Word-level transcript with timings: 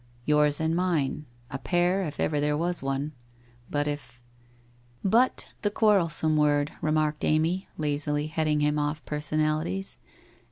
'Yours 0.25 0.59
and 0.59 0.75
mine— 0.75 1.27
a 1.51 1.59
pair, 1.59 2.01
if 2.01 2.19
ever 2.19 2.39
there 2.39 2.57
was 2.57 2.81
one. 2.81 3.11
But, 3.69 3.87
if' 3.87 4.13
c 4.15 4.21
But, 5.07 5.53
the 5.61 5.69
quarrelsome 5.69 6.37
word,' 6.37 6.71
remarked 6.81 7.23
Amy, 7.23 7.67
lazily 7.77 8.25
heading 8.25 8.61
him 8.61 8.79
off 8.79 9.05
personalities. 9.05 9.99